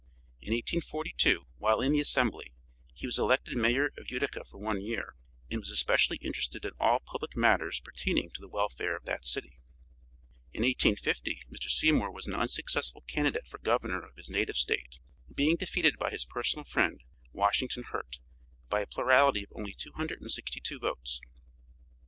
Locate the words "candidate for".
13.01-13.59